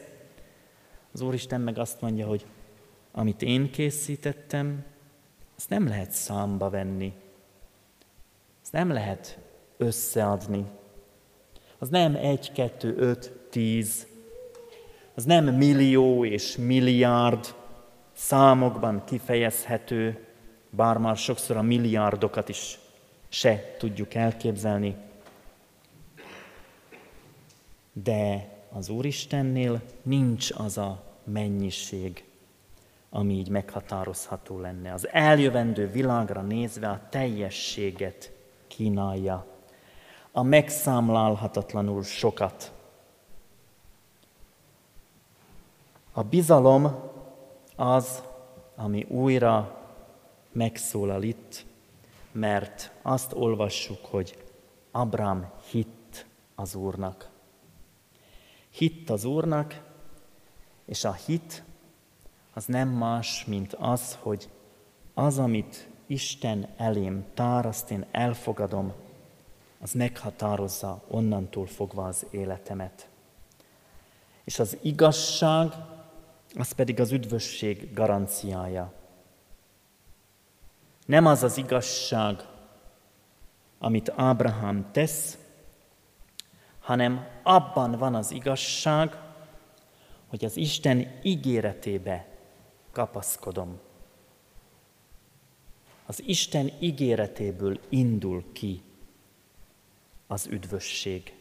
[1.18, 2.46] az Úristen meg azt mondja, hogy
[3.12, 4.84] amit én készítettem,
[5.56, 7.12] azt nem lehet számba venni.
[8.62, 9.38] Azt nem lehet
[9.76, 10.64] összeadni.
[11.78, 14.06] Az nem egy, kettő, öt, tíz.
[15.14, 17.54] Az nem millió és milliárd
[18.12, 20.26] számokban kifejezhető,
[20.70, 22.78] bár már sokszor a milliárdokat is
[23.28, 24.96] se tudjuk elképzelni.
[27.92, 32.24] De az Úristennél nincs az a mennyiség,
[33.10, 34.92] ami így meghatározható lenne.
[34.92, 38.32] Az eljövendő világra nézve a teljességet
[38.66, 39.46] kínálja,
[40.32, 42.72] a megszámlálhatatlanul sokat.
[46.12, 47.10] A bizalom
[47.76, 48.22] az,
[48.76, 49.82] ami újra
[50.52, 51.66] megszólal itt,
[52.32, 54.44] mert azt olvassuk, hogy
[54.90, 57.28] Abrám hitt az Úrnak.
[58.70, 59.87] Hitt az Úrnak,
[60.88, 61.62] és a hit
[62.54, 64.48] az nem más, mint az, hogy
[65.14, 68.92] az, amit Isten elém tár, azt én elfogadom,
[69.80, 73.08] az meghatározza onnantól fogva az életemet.
[74.44, 75.72] És az igazság,
[76.54, 78.92] az pedig az üdvösség garanciája.
[81.06, 82.46] Nem az az igazság,
[83.78, 85.38] amit Ábrahám tesz,
[86.80, 89.27] hanem abban van az igazság,
[90.28, 92.26] hogy az Isten ígéretébe
[92.92, 93.78] kapaszkodom.
[96.06, 98.82] Az Isten ígéretéből indul ki
[100.26, 101.34] az üdvösség,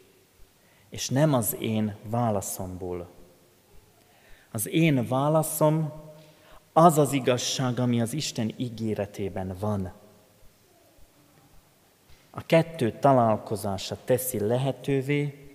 [0.90, 3.10] és nem az én válaszomból.
[4.52, 5.92] Az én válaszom
[6.74, 9.94] az az igazság, ami az Isten ígéretében van.
[12.30, 15.52] A kettő találkozása teszi lehetővé,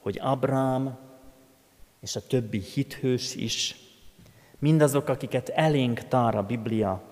[0.00, 0.98] hogy Abrám
[2.04, 3.76] és a többi hithős is,
[4.58, 7.02] mindazok, akiket elénk tár a Biblia,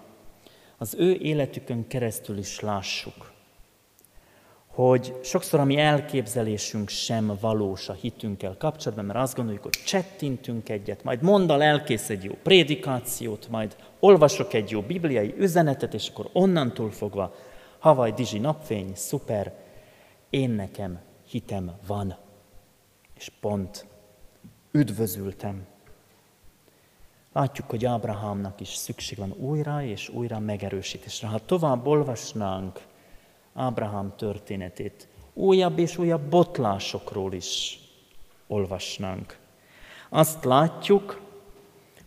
[0.79, 3.33] az ő életükön keresztül is lássuk,
[4.67, 10.69] hogy sokszor a mi elképzelésünk sem valós a hitünkkel kapcsolatban, mert azt gondoljuk, hogy csettintünk
[10.69, 16.29] egyet, majd mondal elkész egy jó prédikációt, majd olvasok egy jó bibliai üzenetet, és akkor
[16.33, 17.35] onnantól fogva
[17.79, 19.55] Havaj Dizsi napfény, szuper,
[20.31, 22.17] én nekem hitem van.
[23.15, 23.91] És pont,
[24.73, 25.67] üdvözültem.
[27.33, 31.29] Látjuk, hogy Ábrahámnak is szükség van újra és újra megerősítésre.
[31.29, 32.81] Ha tovább olvasnánk
[33.55, 37.79] Ábrahám történetét, újabb és újabb botlásokról is
[38.47, 39.39] olvasnánk.
[40.09, 41.21] Azt látjuk,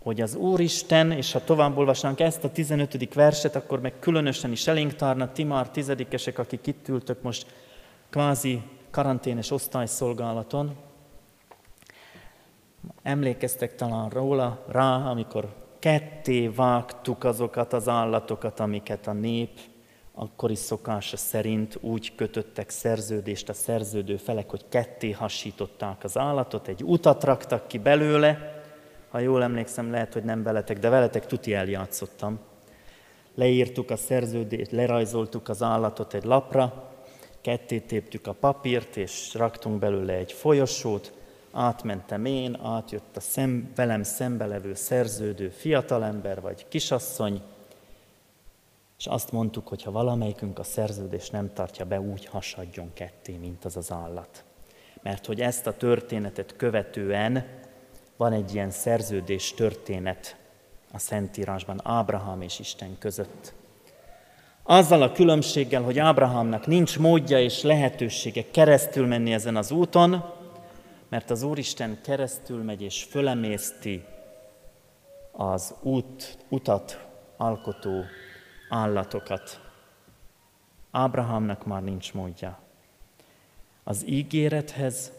[0.04, 3.14] hogy az Úristen, és ha tovább olvasnánk ezt a 15.
[3.14, 7.54] verset, akkor meg különösen is elénk tárna ti már tizedikesek, akik itt ültök most
[8.10, 10.76] kvázi karanténes osztályszolgálaton.
[13.04, 19.60] Emlékeztek talán róla, rá, amikor ketté vágtuk azokat az állatokat, amiket a nép
[20.14, 26.84] akkori szokása szerint úgy kötöttek szerződést a szerződő felek, hogy ketté hasították az állatot, egy
[26.84, 28.62] utat raktak ki belőle,
[29.10, 32.40] ha jól emlékszem, lehet, hogy nem veletek, de veletek tuti eljátszottam.
[33.36, 36.92] Leírtuk a szerződést, lerajzoltuk az állatot egy lapra,
[37.42, 41.14] ketté téptük a papírt, és raktunk belőle egy folyosót,
[41.56, 47.42] átmentem én, átjött a szem, velem szembe levő szerződő fiatalember vagy kisasszony,
[48.98, 53.66] és azt mondtuk, hogy ha valamelyikünk a szerződést nem tartja be, úgy hasadjon ketté, mint
[53.66, 54.44] az az állat.
[55.02, 57.46] Mert hogy ezt a történetet követően
[58.18, 60.36] van egy ilyen szerződés történet
[60.92, 63.54] a Szentírásban Ábrahám és Isten között.
[64.64, 70.35] Azzal a különbséggel, hogy Ábrahámnak nincs módja és lehetősége keresztül menni ezen az úton,
[71.16, 74.04] mert az Úristen keresztül megy és fölemészti
[75.32, 77.08] az út, utat
[77.38, 78.04] alkotó
[78.70, 79.62] állatokat.
[80.92, 82.60] Ábrahámnak már nincs módja.
[83.84, 85.12] Az ígérethez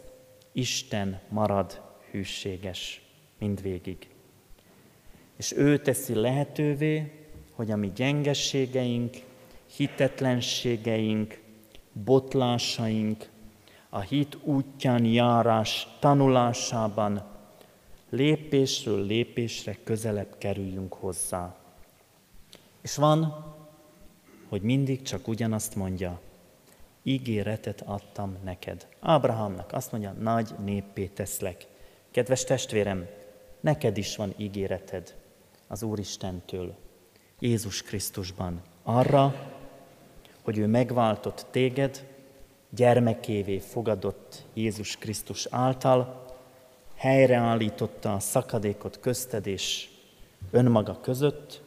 [0.52, 3.02] Isten marad hűséges
[3.38, 4.08] mindvégig.
[5.36, 9.16] És ő teszi lehetővé, hogy a mi gyengességeink,
[9.76, 11.40] hitetlenségeink,
[11.92, 13.28] botlásaink,
[13.96, 17.22] a hit útján járás tanulásában
[18.10, 21.56] lépésről lépésre közelebb kerüljünk hozzá.
[22.80, 23.44] És van,
[24.48, 26.20] hogy mindig csak ugyanazt mondja,
[27.02, 28.86] ígéretet adtam neked.
[29.00, 31.66] Ábrahámnak azt mondja, nagy néppé teszlek.
[32.10, 33.06] Kedves testvérem,
[33.60, 35.14] neked is van ígéreted
[35.66, 36.74] az Úristentől,
[37.38, 39.34] Jézus Krisztusban, arra,
[40.42, 42.15] hogy ő megváltott téged,
[42.70, 46.24] gyermekévé fogadott Jézus Krisztus által,
[46.94, 49.88] helyreállította a szakadékot közted és
[50.50, 51.62] önmaga között,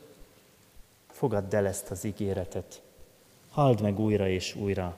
[1.09, 2.81] fogadd el ezt az ígéretet.
[3.51, 4.97] Halld meg újra és újra.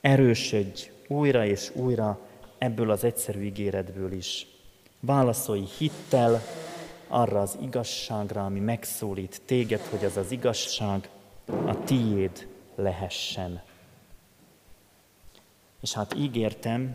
[0.00, 2.18] Erősödj újra és újra
[2.58, 4.46] ebből az egyszerű ígéretből is.
[5.00, 6.42] Válaszolj hittel
[7.08, 11.08] arra az igazságra, ami megszólít téged, hogy az az igazság
[11.66, 13.62] a tiéd lehessen.
[15.80, 16.94] És hát ígértem,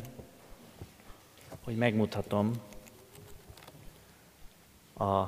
[1.64, 2.52] hogy megmutatom
[4.98, 5.24] a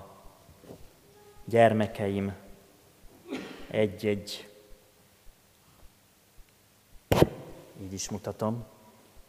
[1.45, 2.35] gyermekeim
[3.69, 4.49] egy-egy,
[7.81, 8.65] így is mutatom,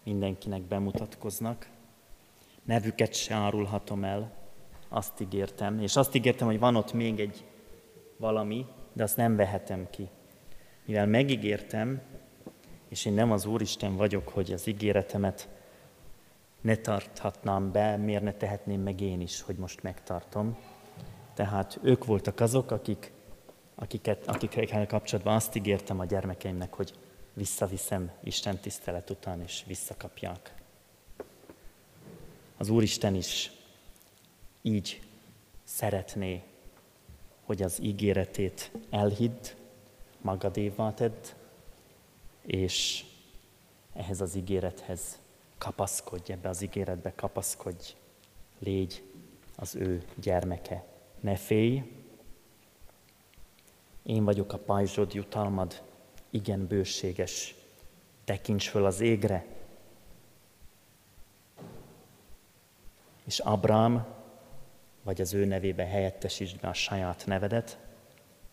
[0.03, 1.69] mindenkinek bemutatkoznak,
[2.63, 4.33] nevüket se árulhatom el,
[4.89, 7.45] azt ígértem, és azt ígértem, hogy van ott még egy
[8.17, 10.09] valami, de azt nem vehetem ki.
[10.85, 12.03] mivel megígértem,
[12.89, 15.49] és én nem az Úristen vagyok, hogy az ígéretemet
[16.61, 20.57] ne tarthatnám be, miért ne tehetném meg én is, hogy most megtartom.
[21.35, 23.13] Tehát ők voltak azok, akik,
[23.75, 26.93] akiket, akikkel kapcsolatban azt ígértem a gyermekeimnek, hogy
[27.33, 30.55] visszaviszem Isten tisztelet után, és visszakapják.
[32.57, 33.53] Az Úristen is
[34.63, 35.01] így
[35.65, 36.43] szeretné,
[37.45, 39.47] hogy az ígéretét elhidd,
[40.21, 41.27] magadévá tedd,
[42.49, 43.05] és
[43.93, 45.19] ehhez az ígérethez
[45.59, 47.95] kapaszkodj, ebbe az ígéretbe kapaszkodj,
[48.59, 49.03] légy
[49.57, 50.85] az ő gyermeke.
[51.21, 51.83] Ne félj,
[54.03, 55.83] én vagyok a pajzsod jutalmad,
[56.31, 57.55] igen bőséges.
[58.25, 59.47] Tekints föl az égre,
[63.25, 64.07] és Abrám,
[65.03, 67.79] vagy az ő nevébe helyettesítsd be a saját nevedet,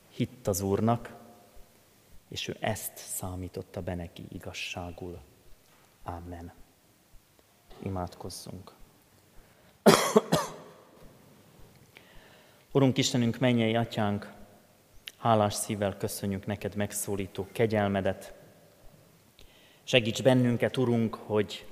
[0.09, 1.24] hitt az Úrnak,
[2.29, 5.19] és ő ezt számította be neki igazságul.
[6.03, 6.53] Amen.
[7.83, 8.71] Imádkozzunk.
[12.71, 14.33] Urunk Istenünk, mennyei atyánk,
[15.17, 18.33] hálás szívvel köszönjük neked megszólító kegyelmedet.
[19.83, 21.65] Segíts bennünket, Urunk, hogy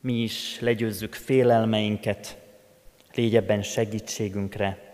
[0.00, 2.38] mi is legyőzzük félelmeinket,
[3.14, 4.87] légy ebben segítségünkre.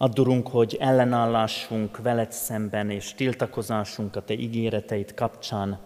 [0.00, 5.78] Addurunk, hogy ellenállásunk veled szemben és tiltakozásunk a Te ígéreteid kapcsán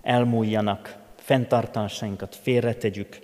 [0.00, 3.18] elmúljanak, fenntartásainkat félretegyük,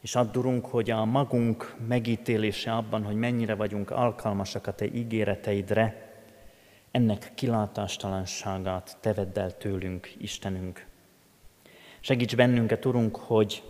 [0.00, 6.12] és addurunk, hogy a magunk megítélése abban, hogy mennyire vagyunk alkalmasak a Te ígéreteidre,
[6.90, 10.86] ennek kilátástalanságát te vedd el tőlünk, Istenünk.
[12.00, 13.62] Segíts bennünket, Urunk, hogy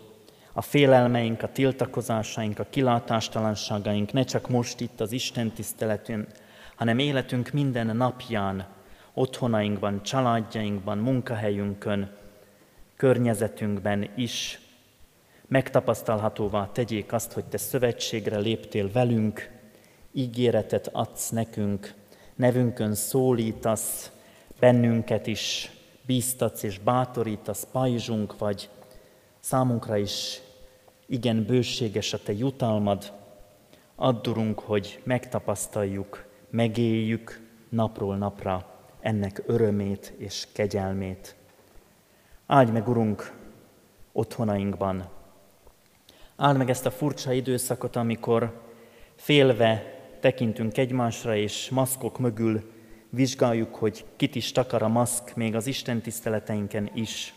[0.53, 6.27] a félelmeink, a tiltakozásaink, a kilátástalanságaink ne csak most itt az Isten tiszteletén,
[6.77, 8.67] hanem életünk minden napján,
[9.15, 12.17] otthonainkban, családjainkban, munkahelyünkön,
[12.97, 14.61] környezetünkben is
[15.47, 19.51] megtapasztalhatóvá tegyék azt, hogy Te szövetségre léptél velünk,
[20.13, 21.95] ígéretet adsz nekünk,
[22.35, 24.13] nevünkön szólítasz,
[24.61, 25.71] bennünket is
[26.07, 28.69] bíztatsz és bátorítasz, pajzsunk vagy,
[29.41, 30.41] számunkra is
[31.07, 33.13] igen bőséges a Te jutalmad,
[33.95, 41.37] addurunk, hogy megtapasztaljuk, megéljük napról napra ennek örömét és kegyelmét.
[42.47, 43.33] Áldj meg, Urunk,
[44.13, 45.09] otthonainkban.
[46.37, 48.63] Áld meg ezt a furcsa időszakot, amikor
[49.17, 52.73] félve tekintünk egymásra, és maszkok mögül
[53.11, 57.35] vizsgáljuk, hogy kit is takar a maszk, még az Isten tiszteleteinken is.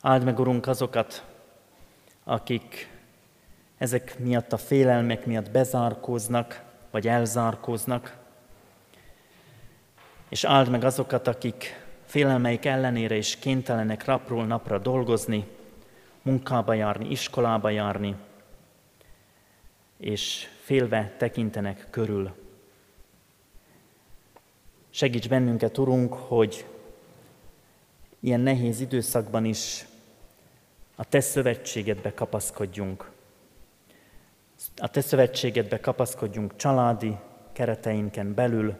[0.00, 1.24] Áld meg, Urunk, azokat,
[2.24, 2.90] akik
[3.78, 8.16] ezek miatt a félelmek miatt bezárkóznak, vagy elzárkóznak,
[10.28, 15.46] és áld meg azokat, akik félelmeik ellenére is kénytelenek napról napra dolgozni,
[16.22, 18.16] munkába járni, iskolába járni,
[19.96, 22.34] és félve tekintenek körül.
[24.90, 26.66] Segíts bennünket, Urunk, hogy
[28.20, 29.86] ilyen nehéz időszakban is
[31.00, 33.10] a Te szövetségedbe kapaszkodjunk.
[34.76, 37.16] A Te szövetségedbe kapaszkodjunk családi
[37.52, 38.76] kereteinken belül,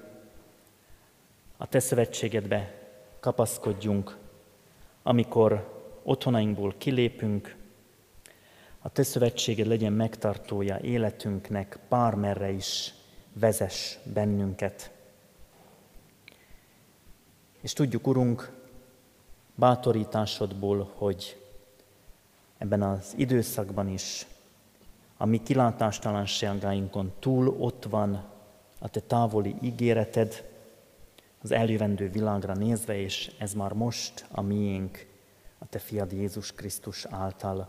[1.56, 2.88] a Te szövetségedbe
[3.20, 4.16] kapaszkodjunk,
[5.02, 7.56] amikor otthonainkból kilépünk,
[8.78, 12.94] a Te szövetséged legyen megtartója életünknek, bármerre is
[13.32, 14.90] vezes bennünket.
[17.60, 18.52] És tudjuk, Urunk,
[19.54, 21.37] bátorításodból, hogy
[22.58, 24.26] ebben az időszakban is
[25.16, 28.24] a mi kilátástalanságainkon túl ott van
[28.78, 30.46] a Te távoli ígéreted,
[31.42, 35.06] az eljövendő világra nézve, és ez már most a miénk,
[35.58, 37.68] a Te fiad Jézus Krisztus által.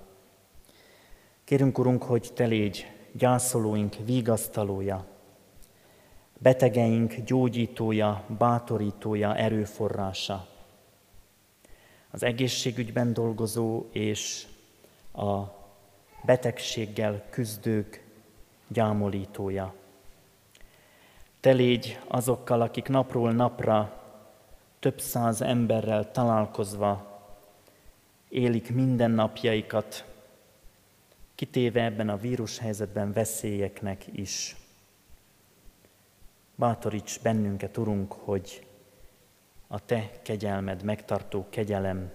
[1.44, 5.06] Kérünk, Urunk, hogy Te légy gyászolóink vigasztalója,
[6.38, 10.48] betegeink gyógyítója, bátorítója, erőforrása,
[12.12, 14.48] az egészségügyben dolgozó és
[15.20, 15.56] a
[16.26, 18.04] betegséggel küzdők
[18.68, 19.74] gyámolítója.
[21.40, 24.04] Te légy azokkal, akik napról napra
[24.80, 27.22] több száz emberrel találkozva
[28.30, 30.06] élik mindennapjaikat,
[31.36, 34.56] kitéve ebben a vírushelyzetben veszélyeknek is.
[36.56, 38.68] Bátoríts bennünket, Urunk, hogy
[39.68, 42.12] a Te kegyelmed, megtartó kegyelem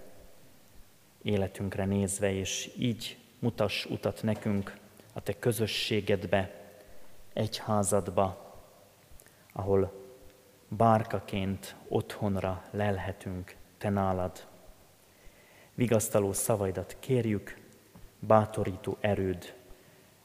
[1.25, 4.77] életünkre nézve, és így mutass utat nekünk
[5.13, 6.51] a Te közösségedbe,
[7.33, 8.55] egyházadba,
[9.53, 9.93] ahol
[10.69, 14.47] bárkaként otthonra lelhetünk te nálad.
[15.75, 17.57] Vigasztaló szavaidat kérjük,
[18.19, 19.55] bátorító erőd,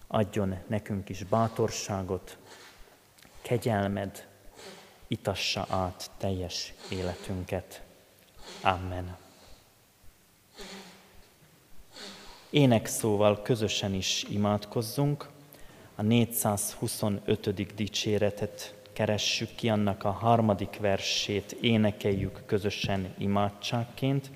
[0.07, 2.37] adjon nekünk is bátorságot,
[3.41, 4.27] kegyelmed,
[5.07, 7.83] itassa át teljes életünket.
[8.61, 9.28] Amen.
[12.49, 15.29] Ének szóval közösen is imádkozzunk,
[15.95, 17.75] a 425.
[17.75, 24.31] dicséretet keressük ki, annak a harmadik versét énekeljük közösen imádságként,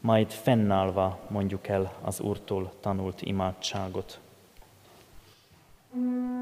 [0.00, 4.20] majd fennállva mondjuk el az Úrtól tanult imádságot.
[5.96, 6.41] Mm.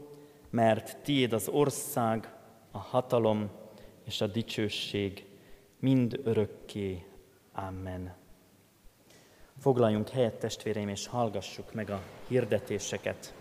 [0.51, 2.33] mert tiéd az ország,
[2.71, 3.49] a hatalom
[4.05, 5.25] és a dicsőség
[5.79, 7.05] mind örökké.
[7.53, 8.15] Amen.
[9.59, 13.33] Foglaljunk helyet, testvéreim, és hallgassuk meg a hirdetéseket.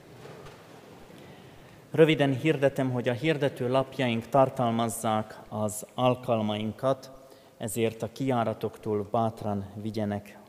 [1.90, 7.10] Röviden hirdetem, hogy a hirdető lapjaink tartalmazzák az alkalmainkat,
[7.56, 10.39] ezért a kiáratoktól bátran vigyenek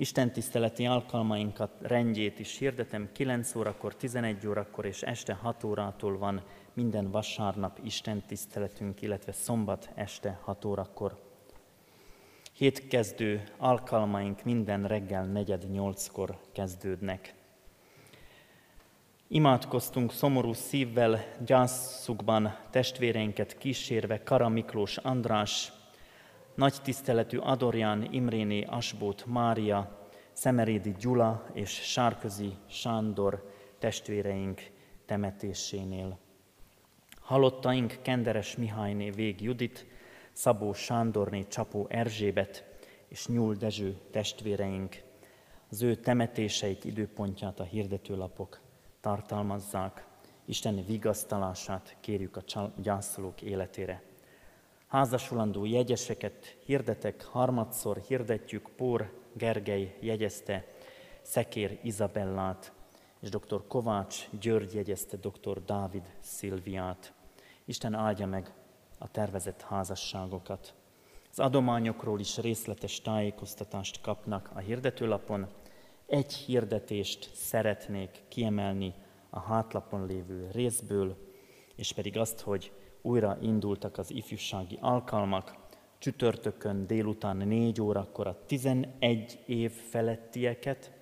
[0.00, 6.42] Isten tiszteleti alkalmainkat, rendjét is hirdetem, 9 órakor, 11 órakor és este 6 órától van
[6.72, 11.18] minden vasárnap Isten tiszteletünk, illetve szombat este 6 órakor.
[12.52, 17.34] Hétkezdő alkalmaink minden reggel negyed nyolckor kezdődnek.
[19.28, 25.72] Imádkoztunk szomorú szívvel, gyászukban testvéreinket kísérve Kara Miklós András,
[26.58, 34.60] nagy tiszteletű Adorján Imréné Asbót Mária, Szemerédi Gyula és Sárközi Sándor testvéreink
[35.06, 36.18] temetésénél.
[37.20, 39.86] Halottaink Kenderes Mihályné Vég Judit,
[40.32, 42.64] Szabó Sándorné Csapó Erzsébet
[43.08, 45.02] és Nyúl Dezső testvéreink.
[45.70, 48.60] Az ő temetéseik időpontját a hirdetőlapok
[49.00, 50.06] tartalmazzák.
[50.44, 54.07] Isteni vigasztalását kérjük a gyászolók életére.
[54.88, 60.66] Házasulandó jegyeseket hirdetek, harmadszor hirdetjük, Pór Gergely jegyezte
[61.22, 62.72] Szekér Izabellát,
[63.20, 63.66] és dr.
[63.66, 65.64] Kovács György jegyezte dr.
[65.64, 67.12] Dávid Szilviát.
[67.64, 68.52] Isten áldja meg
[68.98, 70.74] a tervezett házasságokat.
[71.30, 75.46] Az adományokról is részletes tájékoztatást kapnak a hirdetőlapon.
[76.06, 78.94] Egy hirdetést szeretnék kiemelni
[79.30, 81.16] a hátlapon lévő részből,
[81.76, 82.72] és pedig azt, hogy
[83.08, 85.54] újra indultak az ifjúsági alkalmak.
[85.98, 90.92] Csütörtökön délután 4 órakor a 11 év felettieket,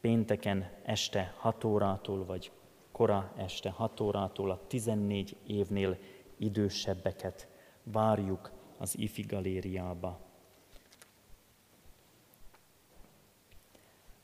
[0.00, 2.50] pénteken este 6 órától, vagy
[2.92, 5.98] kora este 6 órától a 14 évnél
[6.36, 7.48] idősebbeket
[7.82, 10.20] várjuk az IFI galériába.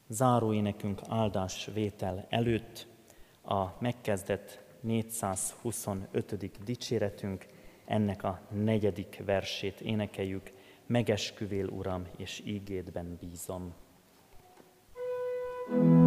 [0.08, 2.86] Záróénekünk áldásvétel előtt
[3.44, 6.64] a megkezdett 425.
[6.64, 7.46] dicséretünk,
[7.84, 10.50] ennek a negyedik versét énekeljük,
[10.86, 13.74] megesküvél, Uram, és ígédben bízom.
[15.68, 16.01] thank you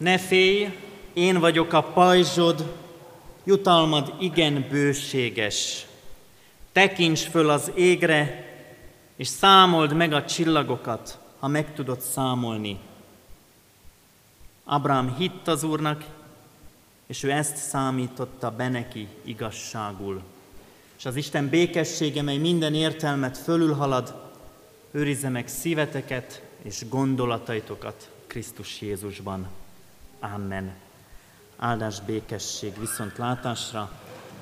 [0.00, 0.68] Ne félj,
[1.12, 2.76] én vagyok a pajzsod,
[3.44, 5.86] jutalmad igen bőséges.
[6.72, 8.48] Tekints föl az égre,
[9.16, 12.78] és számold meg a csillagokat, ha meg tudod számolni.
[14.64, 16.04] Abrám hitt az Úrnak,
[17.06, 20.22] és ő ezt számította be neki igazságul.
[20.98, 24.30] És az Isten békessége, mely minden értelmet fölülhalad,
[24.90, 29.48] őrizze meg szíveteket és gondolataitokat Krisztus Jézusban.
[30.20, 30.72] Amen.
[31.56, 33.90] Áldás, békesség, viszont látásra.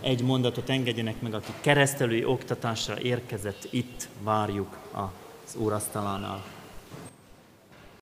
[0.01, 6.45] Egy mondatot engedjenek meg, aki keresztelői oktatásra érkezett, itt várjuk az úrasztalánál.